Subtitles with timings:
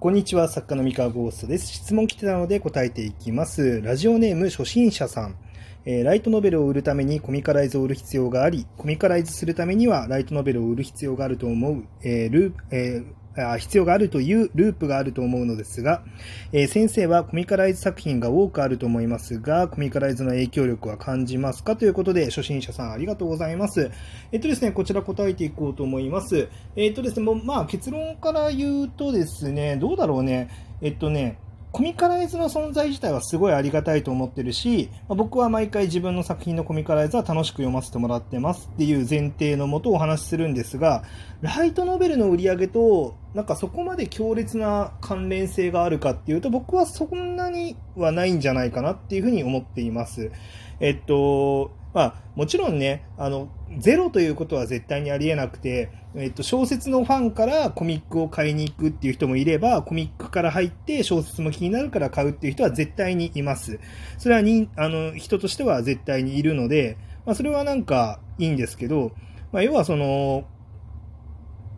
[0.00, 1.66] こんにちは、作家の三河ゴーストです。
[1.66, 3.82] 質問来てたので答えていきます。
[3.82, 5.36] ラジオネーム初心者さん。
[5.84, 16.02] えー、ライトノベルを売るためにコミカライズを売る必要があり、コミカライズするためにはライトノベルを売る必要があると思う、えー、ルえー必要があるというループがあると思うのですが、
[16.52, 21.76] えー、先生はコミカライズ作品が多くあると思いますが、コミカライズの影響力は感じますか？
[21.76, 23.90] ということで、初心者さんありがとうございます。
[24.32, 26.48] えっとですね、こちら答えていこうと思います。
[26.76, 30.48] えっとですね、もうまあ結論から言うとですね、どうだろうね。
[30.82, 31.38] えっとね、
[31.72, 41.04] コミカライズの存在自体はすごいありがたいと思ってるし、まあ、僕は毎回自分の作品のコミカライズは楽しく読ませてもらってますっていう前提のもとお話しするんですが、
[41.42, 50.32] ライトノベルの売り上げと、なんかそこまで強烈な関連性があるかっていうと、僕はそんなにはないんじゃないかなっていうふうに思っています。
[50.80, 53.48] えっと、まあ、もちろんね、あの、
[53.78, 63.78] ゼロということは絶対にありえなくて、えっと、小説のファンからコミックを買いに行くっていう人もいれば、コミックから入って小説も気になるから買うっていう人は絶対にいます。
[64.18, 66.96] それはに、あの、人としては絶対にいるので、
[67.26, 69.12] まあ、それはなんかいいんですけど、
[69.52, 70.44] まあ、要はその、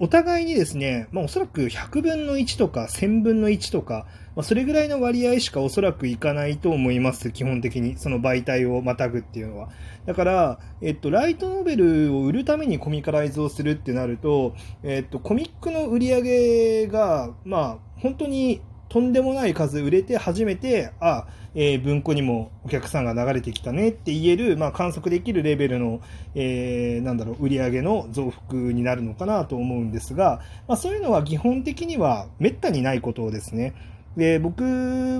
[0.02, 7.96] お互いにですね、まあ、おそらく100分の1とか1000分の1とか、まあ、それぐらいの割合しかおそらくいかないと思います、基本的に。
[7.96, 9.68] その媒体をまたぐっていうのは。
[10.04, 18.60] だから、えっと、ライトノベルを売るためにコミカライズをするってなると、えっと、コミックの売り上げが、まあ、本当に
[18.92, 26.02] とんでもない数売れて初めて、あ、えー、文庫にもお客さんが流れてきたねって言える、まあ、観測できるレベルの、
[26.34, 33.72] えー、なんだろう、売り上げの増幅になるのかなと思うんですが、まあ、そういうのは基本的には滅多にないことですね。
[34.18, 34.62] で、僕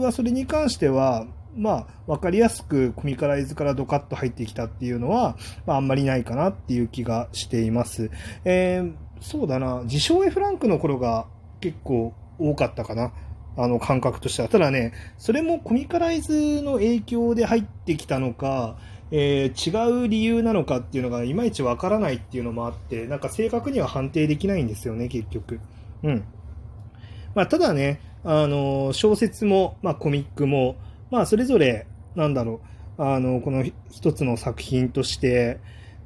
[0.03, 1.25] はそれに関しては、
[1.57, 8.11] まあ、わかりやすくコミカライズからドカッと入ってきたっていうのは、まあ、あんまりないかなっていう気がしています。
[8.45, 8.92] えー、
[9.23, 11.27] そうだな、自称 F ランクの頃が
[11.61, 13.12] 結構多かったかな。
[13.56, 14.48] あの感覚としては。
[14.48, 18.77] ただね、それもコミカライズの影響で入ってきたのか、
[19.11, 25.61] えー、違う理由なのかっていうのがいまいちわからないっていうのもあって、なんか正確には判定できないんですよね、結局。
[26.02, 26.24] うん。
[27.35, 30.77] まあ、ただね、あの、小説も、まあ、コミックも、
[31.11, 32.61] まあ、それぞれ、なんだろ
[32.98, 35.61] う、あの、この一つの作品として、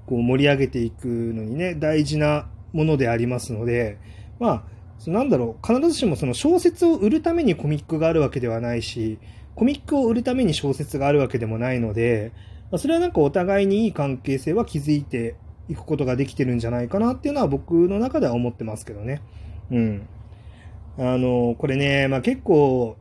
[0.06, 3.98] こう盛り上げていくのにね、大事なものでありますので、
[4.38, 4.64] まあ、
[5.06, 9.18] なんだろう、必ずしもその小説を売るためにコミックがあるわけではないし、
[9.54, 12.32] コミックを売るために小説があるわけでもないので、
[12.76, 15.36] それはなんかお互いにいい関係性は築いて
[15.68, 19.22] いくことができてるんじゃないかなっていうのは僕の中では思ってますけどね。
[19.70, 20.08] うん。
[20.98, 22.96] あの、これね、まあ結構、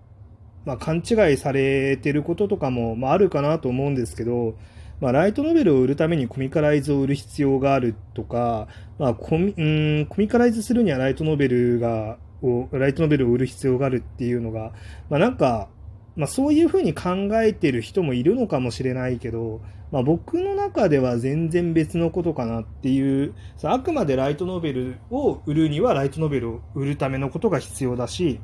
[0.66, 4.56] まあ勘違いされてることとかも、まああるかなと思うんですけど、
[5.06, 8.68] まあ、ライトノベルを売るためにコミカライズを売る必要があるとか、
[8.98, 9.64] まあ、コミ、う
[10.02, 14.72] ん、コミカライズするにはライトノベルが、を、ライトノベルを売る必要があるっていうのが、
[15.12, 15.70] まあ、なんか、
[16.16, 19.62] まあ、そういうふうに考えてる人もいるのかもしれないけど、
[19.92, 28.40] まあ、僕の中では全然別のことかなっていう、あくまでライトノベルを売るにはライトノベルを売るためのことが必要だし、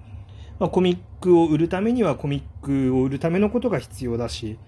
[0.60, 4.60] まあ、コミックを売るためにはコミックを売るためのことが必要だし、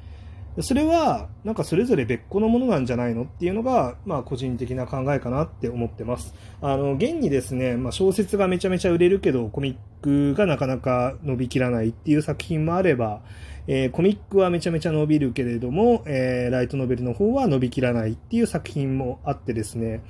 [0.61, 6.35] それは、なんかそれぞれ別個のものなんじゃないのっていうのが、まあ個人的な考えかなって思ってます。
[6.61, 13.21] あの、現にですね、まあ小説がめちゃめちゃ売れるけど、コミックがなかなか伸びきらないっていう作品もあれば、
[13.65, 20.03] えー、コミックはめちゃめちゃ伸びるけれども、えー、ライトノベルの方は伸びきらないっていう作品もあってですね、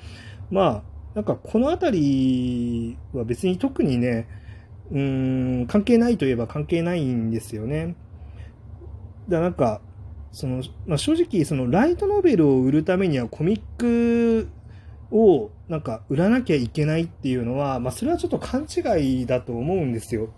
[0.49, 0.83] まあ、
[1.13, 4.27] なんかこのあたりは別に特にね、
[4.91, 7.95] うん、関係ないといえば関係ないんですよね。
[9.29, 9.81] だなんか、
[10.33, 14.49] その、まあ、正直、そのライトノベルを売るためにはコミック
[15.11, 20.33] をなんか売らなきゃいけないっていうのは、まあ、それはちょっと勘違いだと思うんですよ。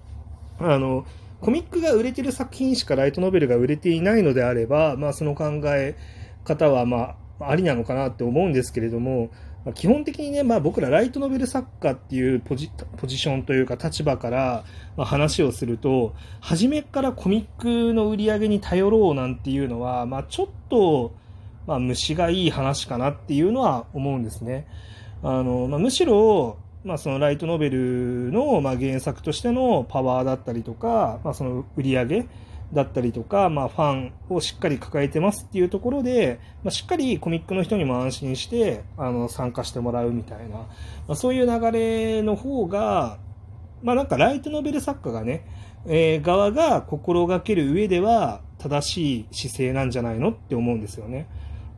[0.60, 1.06] あの、
[1.40, 5.96] コミックが売れてる作品しかライトノベルが売れていないのであれば、まあ、その考え
[6.44, 9.30] 方は、まあ、ありなのかなって思うんですけれども、
[9.66, 14.64] まあ、基本的にね、まあ、僕らライトノベル作家っていうポジポジションというか立場から、
[14.96, 21.14] ま、話をすると、初めからコミックの売り上げに頼ろうなんていうのは、まあ、ちょっと、
[21.66, 24.68] まあ、虫がいい話かなっていうのは思うんですね。
[25.24, 32.28] あの、まあ、むしろ、まあ、そのライトノベルの、まあ、原作としてのパワーだったりとか、まあ、その売り上げ、
[32.74, 40.68] だったりとか、まあ、ファンをしっかり抱えてますっていうところで、まあ、しっかりコミックの人にも安心してあの参加してもらうみたいな、ま
[41.10, 43.18] あ、そういう流れの方が、
[43.84, 45.46] まあ、なんかライトノベル作家がね、
[45.86, 51.28] えー、側が心がける上では正しい姿勢なんじゃないのって思うんですよね。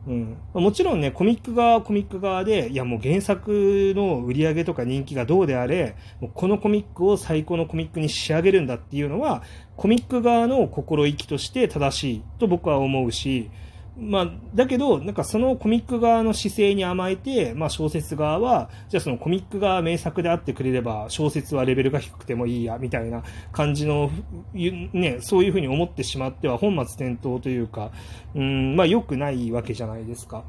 [0.08, 9.42] うん、もちろんね、コミック側コミック側で、いやもう原作の売り上げとか人気がどうであれ、もうこのコミックを最高のコミックに仕上げるんだっていうのは、
[9.76, 13.50] コミック側の心意気として正しいと僕は思うし、
[14.00, 24.10] まあ、だけど、なんかそのコミック側の姿勢に甘えて、まあ小説側は、じゃあそのコミックが名作であってくれれば、小説はレベルが低くてもいいや、みたいな感じの、
[24.54, 27.90] ね、そういうふうに思ってしまっては本末転倒というか、
[28.36, 30.44] うん、まあ良くないわけじゃないですか。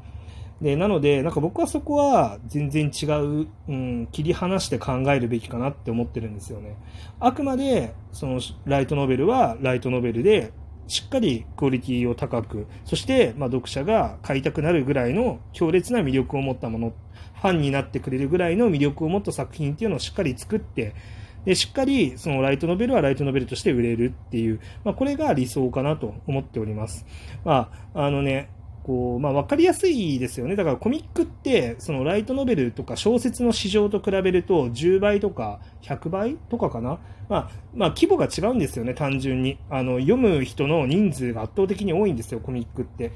[0.60, 6.76] で、なので、なんか僕はそこは全然違う、うん、切り離して考えるべきかなって思ってるんですよね。
[7.18, 10.52] あくまで、その、ライトノベルはライトノベルで、
[10.90, 16.92] しっかりクオリティを高く、そして、ま、読者が買いたくなるぐらいの強烈な魅力を持ったもの、
[17.40, 20.96] ファンになってくれるぐらいの魅力を持った作品っていうのをしっかり作って、
[21.44, 27.06] で、しっかりそのライトノベルはライトノベルとして売れるっていう、まあ、これが理想かなと思っております。
[27.44, 28.50] まあ、あのね、
[28.90, 30.56] こう、まあ、わかりやすいですよね。
[30.56, 36.98] だからコミックって、そのライトノベルとか小説の市場と比べると10倍とか100倍とかかな。
[37.28, 39.58] まあ、まあ、規模が違うんですよね、単純に。
[39.70, 43.12] あの、読む人の人数が圧倒的に多いんですよ、コミックって。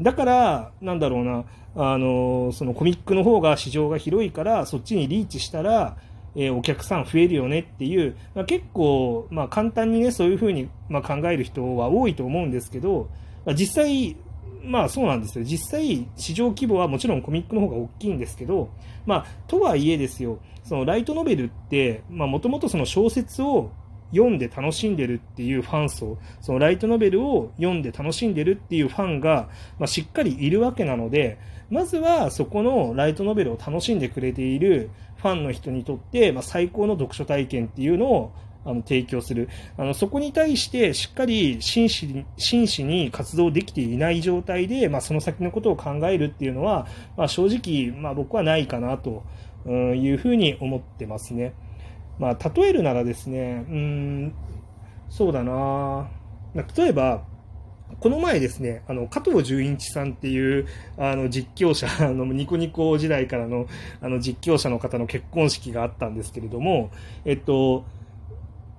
[0.00, 1.44] だから、なんだろうな、
[1.76, 5.98] あの、そのコミックの方が市場が広いから、そっちにリーチしたら、
[6.34, 13.10] えー、お客さん増えるよねっていう、まあ、結構、まあ、簡単にね、そういうふうに、まあ、考える人は多いと思うんですけど、
[13.44, 14.16] まあ、実際、
[14.64, 15.44] まあそうなんですよ。
[15.44, 18.70] 実際、市場規模はもちろんコミックの方が大きいんですけど、
[19.06, 23.70] まあ、とはいえですよ、そのライトノベルって、まあもともとその小説を
[24.12, 29.48] 読んで楽しんでるっていうファン層、そのライトノベルを読んで楽しんでるっていうファンが、
[29.78, 31.38] まあ、しっかりいるわけなので、
[31.70, 38.32] まずはそこのライトノベルを楽しんでくれているファンの人にとって、まあ、最高の読書体験っていうのを
[38.64, 39.48] あの提供する
[39.78, 46.86] あのそこに対してしっかり真摯に真摯に活動できていない状態で、まあ、その先のことを考えるっていうのは、
[47.16, 49.24] まあ、正直、まあ、僕はないかなと
[49.66, 51.54] いうふうに思ってますね。
[52.18, 54.34] まあ、例えるならですね、うん、
[55.08, 56.10] そうだな
[56.76, 57.24] 例えば、
[57.98, 60.66] この前ですね、あの、加藤純一さんっていう、
[60.96, 63.66] あの、実況者、 あの、ニコニコ時代からの、
[64.00, 66.90] あの、実況者の方の結婚式があったんですけれども、
[67.24, 67.84] えっと、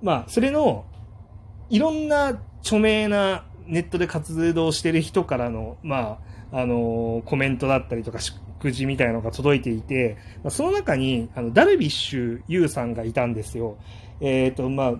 [0.02, 0.84] まあ、それの、
[1.70, 6.18] いろんな著名なネットで活動してる人からの、ま
[6.52, 10.16] あ、あの、コメントだったりとか、祝辞みたいなのが届いていて、
[10.50, 13.78] その中に、あの、ダルビッシュ有さんがいたんですよ。
[14.20, 14.92] えっ、ー、と、まあ、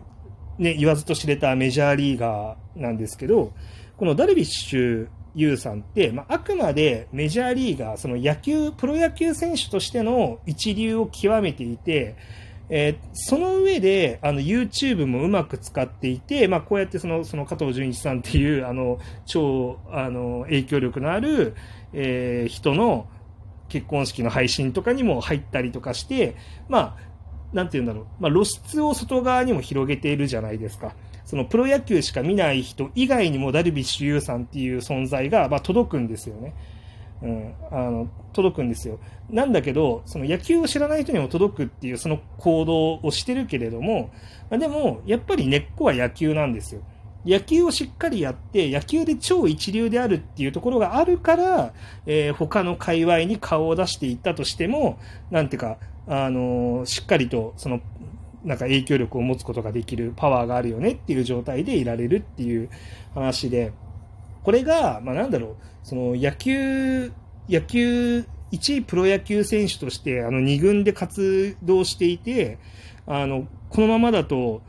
[0.59, 3.53] ね、言わずと知れたメジャーリーガーなんですけど、
[3.97, 12.17] このダルビッシュ有さんって、まあ、あくまでメジャーリーガー、その野球、プロ野球選手としての一流を極めていて、
[12.75, 21.55] えー、その上で、あの、YouTube もうまく使っていて、まあ、こうやってその、その加藤純一さんっていう、あの、超、あの、影響力のある、
[21.93, 23.09] えー、人の
[23.69, 26.35] 結婚式の配信とかにも入ったりとかして、
[26.71, 27.13] まあ、
[27.53, 30.95] なんて言うんだろう、まあ、露出を外側にも広げているじゃないですか。
[31.27, 36.55] そのプロ野球しか見ない人以外にもダルビッシュ有さんっていう存在が、まあ、届くんですよね。
[37.23, 38.99] うん、あの届くんですよ。
[39.31, 44.11] なんだけど、その野球を知らない人にも届くっていうその行動をしてるけれども
[44.53, 46.83] ま、でも、やっぱり根っこは野球なんですよ。
[47.25, 51.73] 野球をしっかりやって、野球で超一流であるっていうところがあるから、
[52.05, 54.99] えー、他の界隈に顔を出していったとしても、
[55.31, 57.81] なんていうか、あのー、しっかりと、その、
[58.45, 62.69] なんか影響力を持つことができるパワーがあるよねっていう状態でいられるっていう
[63.15, 63.73] 話で、
[64.43, 67.13] これが、まあなんだろう、その野球、
[67.49, 72.59] 野球、一位プロ野球選手として、あの、二軍で活動していて、
[73.07, 74.63] あの、このままだと、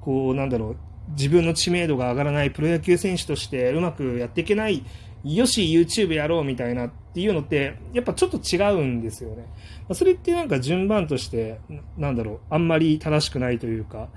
[0.00, 0.76] こう、なんだろう、
[1.10, 4.84] 自分の知名度が上がらないプロ野球選手としてうまくやっていけない、
[5.22, 9.46] よし、YouTube やろうみたいなっていうのって、やっぱちょっと違うんですよね。
[9.92, 11.60] それってなんか順番として、
[11.96, 14.08] なんだろう、あんまり正しくないというか、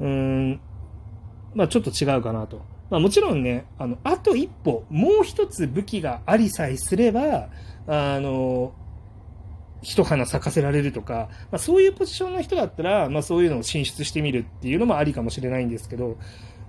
[0.00, 0.60] うん、
[1.54, 2.62] まあちょっと違うかなと。
[2.90, 7.48] まあ、もちろんね、あの、あと一歩、もう一つ武器がありさえすれば、
[7.86, 8.72] あの、
[9.82, 16.16] 一花咲かせられるとか、まあ、そういうポジションの人だったら、まあ、そういうのを進出してみるっていうのもありかもしれないんですけど、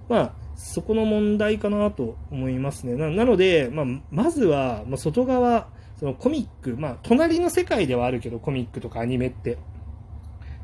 [0.10, 2.96] まあ、そこの問題かなと思いますね。
[2.96, 5.68] なので、まあ、まずは、ま、外側、
[6.00, 9.58] そのコミック、まあ、隣の世界ではあるけど、コミックとかアニメって。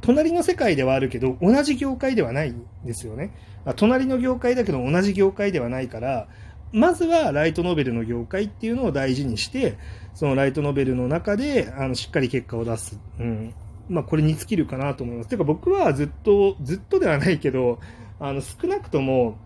[0.05, 3.31] 隣の世界ではあるけど、同じ業界ではないんですよね。
[3.65, 6.27] まあ、隣の業界だけど同じ業界ではないから、
[6.71, 9.77] まずはライトノベルの業界っていうのを大事にして、
[10.13, 13.00] そのライトノベルの中で、あの、しっかり結果を出す。
[13.19, 13.53] うん。
[13.89, 15.29] まあ、これに尽きるかなと思います。
[15.29, 17.79] てか僕はずっと、ずっとではないけど、
[18.19, 19.38] あの、少なくとも、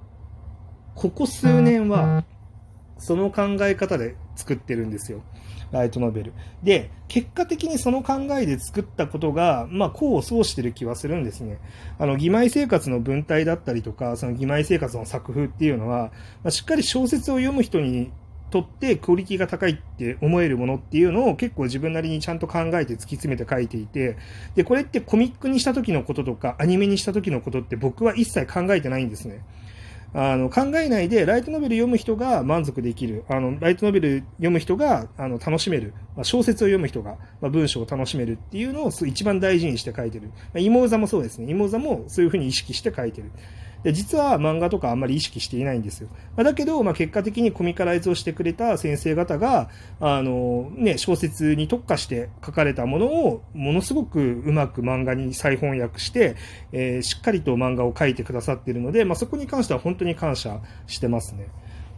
[0.95, 2.25] ここ数年は、
[2.97, 5.21] その考え方で作ってるんですよ。
[5.71, 6.33] ライトノベル。
[6.63, 11.59] で、結果的にその考えで作ったことが、まあ、功を奏してる気はするんですね。
[11.97, 16.11] あの、義妹生活の文体だったりとか、その義妹生活の作風っていうのは、
[16.43, 18.11] まあ、しっかり小説を読む人に
[18.49, 24.17] とってクオリティが高いって思えるものっていうのを結構自分なりにちゃんと考えて突き詰めて書いていて、
[24.55, 29.41] で、これってコミックにした時のこととか、アニメにした時のことって僕は一切考えてないんですね。
[30.13, 33.25] あの、考えないで、ライトノベル読む人が満足できる。
[33.29, 35.93] あの、ライトノベル読む人が、あの、楽しめる。
[36.15, 40.27] まあ、小説を読む人が、まあ、文章を楽しめるっていうのを一番大事にして書いてる。
[40.27, 41.51] まあ、妹座もそうですね。
[41.51, 43.31] 妹座もそういうふうに意識して書いてる。
[43.83, 46.09] で、実は漫画とかあんまり意識していないんですよ。
[46.35, 49.69] ま、だけど、まあ、結果的にコミカライズをしてくれた先生方が、
[50.01, 56.35] あの、ね、小説に特化して書かれたものを、ものすごくうまく漫画に再翻訳して、
[56.71, 61.47] えー、しっかりと漫画を書いてくださっているので、まあ、そこに関しては本当に感謝してますね。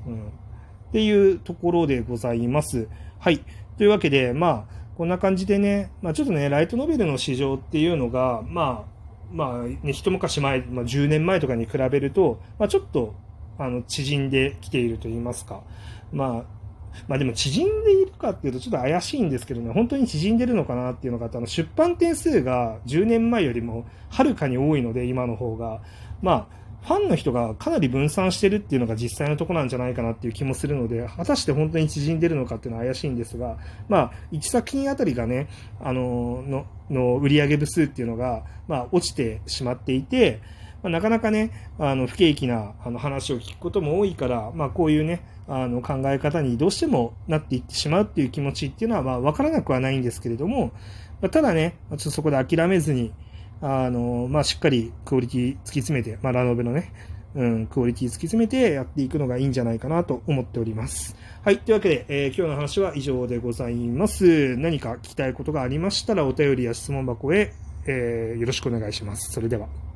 [0.08, 0.28] うん。
[0.28, 2.88] っていうところでございます。
[3.18, 3.40] はい。
[3.78, 9.01] というわけで、まあ、こんな感じでね、まあ、ちょっとね、ライトノベルの市場っていうのが、まあ、
[9.32, 13.16] まあ、ね、一昔前、まあ、10年前とかに比べると、まあ、ちょっと、
[13.58, 15.62] あの、縮んできていると言いますか。
[16.12, 16.62] まあ、
[17.08, 25.82] まあでも縮んでいるかっていうとちょっと怪しいんですけどね、本当に縮んでるのかなっていうのがあって、あの出版点数が10年前よりもはるかに多いので、今の方が。
[26.22, 33.58] まあ、ファンの人がかなり分散してるっていうのが実際のとこなんじゃないかなっていう気もするので、果たして本当に縮んでるのかっていうのは怪しいんですが、
[33.88, 35.48] まあ、1作品あたりがね、
[35.80, 40.42] あの、の、の売上部数っていうのが、まあ、落ちてしまっていて、
[40.82, 50.72] まあ、なかなかね、あの、不景気なあの話を聞くことも多いから、まあ、こういうね、あの、考え方にどうしてもなっていってしまうっていう気持ちっていうのは、まあ、わからなくはないんですけれども、
[51.22, 53.14] まあ、ただね、ちょっとそこで諦めずに、
[53.62, 56.92] あの、まあ、しっかりクオリティ突き詰めて、まあ、ラノベのね、
[57.36, 61.16] うん、クオリティ突き詰めてやっていくのがいいんじゃないかなと思っております。
[61.44, 61.60] はい。
[61.60, 64.58] というわけで、えー、今日の話は以上でございます。
[64.58, 67.54] 何か聞きたいことがありましたら、お便りや質問箱へ、
[67.86, 69.32] えー、よろしくお願いします。
[69.32, 69.91] それでは。